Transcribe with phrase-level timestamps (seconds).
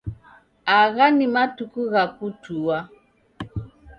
[0.79, 2.77] Agha ni matuku gha kutua